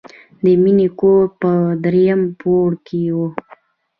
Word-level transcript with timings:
د 0.43 0.45
مینې 0.63 0.87
کور 0.99 1.23
په 1.41 1.51
دریم 1.83 2.21
پوړ 2.39 2.69
کې 2.85 3.01
و 3.15 3.17